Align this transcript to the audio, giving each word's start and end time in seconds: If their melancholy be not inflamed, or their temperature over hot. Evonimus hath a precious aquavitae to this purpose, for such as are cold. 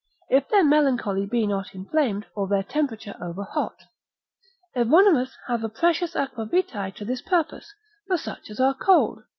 If 0.31 0.47
their 0.49 0.63
melancholy 0.63 1.27
be 1.27 1.45
not 1.45 1.75
inflamed, 1.75 2.25
or 2.33 2.47
their 2.47 2.63
temperature 2.63 3.15
over 3.21 3.43
hot. 3.43 3.83
Evonimus 4.75 5.33
hath 5.47 5.61
a 5.61 5.69
precious 5.69 6.15
aquavitae 6.15 6.95
to 6.95 7.05
this 7.05 7.21
purpose, 7.21 7.71
for 8.07 8.17
such 8.17 8.49
as 8.49 8.59
are 8.59 8.73
cold. 8.73 9.21